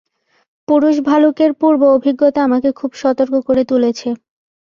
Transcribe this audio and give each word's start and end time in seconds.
পুরুষ 0.67 0.95
ভালুকের 1.07 1.51
পূর্ব 1.61 1.81
অভিজ্ঞতা 1.97 2.39
আমাকে 2.43 2.69
খুব 2.79 2.91
সতর্ক 3.01 3.33
করে 3.47 3.63
তুলেছে। 3.71 4.07